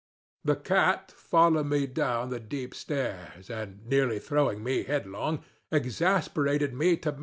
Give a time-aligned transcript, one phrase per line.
[0.43, 6.97] The cat followed me down the steep stairs, and, nearly throwing me headlong, exasperated me
[6.97, 7.19] to madness.